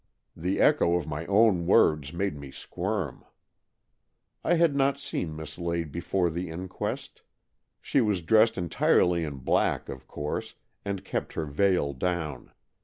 The 0.35 0.59
echo 0.59 0.95
of 0.95 1.05
my 1.05 1.27
own 1.27 1.67
words 1.67 2.11
made 2.11 2.35
me 2.35 2.49
squirm. 2.49 3.23
I 4.43 4.55
had 4.55 4.75
not 4.75 4.99
seen 4.99 5.35
Miss 5.35 5.59
Lade 5.59 5.91
before 5.91 6.31
the 6.31 6.49
in 6.49 6.67
quest. 6.69 7.21
She 7.83 8.01
was 8.01 8.23
dressed 8.23 8.57
entirely 8.57 9.23
in 9.23 9.35
black, 9.35 9.89
of 9.89 10.07
course, 10.07 10.55
and 10.83 11.05
kept 11.05 11.33
her 11.33 11.45
veil 11.45 11.93
down. 11.93 12.51